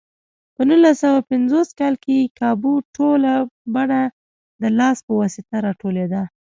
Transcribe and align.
په 0.55 0.61
نولس 0.69 0.95
سوه 1.03 1.19
پنځوس 1.31 1.69
کال 1.79 1.95
کې 2.03 2.17
کابو 2.39 2.73
ټوله 2.95 3.33
پنبه 3.73 4.01
د 4.61 4.63
لاس 4.77 4.97
په 5.05 5.11
واسطه 5.19 5.55
راټولېده. 5.65 6.21